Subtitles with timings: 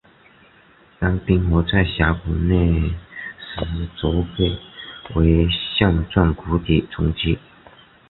[0.97, 2.55] 当冰河在峡谷内
[2.89, 4.49] 时则被
[5.03, 7.37] 称为线状谷底沉积。